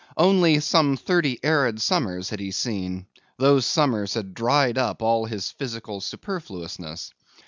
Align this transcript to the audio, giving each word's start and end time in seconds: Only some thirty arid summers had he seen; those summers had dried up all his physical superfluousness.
Only 0.17 0.59
some 0.61 0.97
thirty 0.97 1.39
arid 1.43 1.79
summers 1.79 2.31
had 2.31 2.39
he 2.39 2.49
seen; 2.49 3.05
those 3.37 3.67
summers 3.67 4.15
had 4.15 4.33
dried 4.33 4.75
up 4.79 5.03
all 5.03 5.27
his 5.27 5.51
physical 5.51 6.01
superfluousness. 6.01 7.13